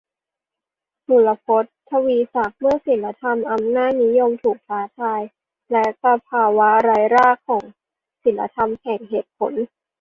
[1.07, 5.21] สุรพศ ทวีศักดิ์ "เมื่อศีลธรรมอำนาจนิยมถูกท้าทาย
[5.71, 7.63] และสภาวะไร้รากของ
[8.23, 9.53] ศีลธรรมแห่งเหตุผล"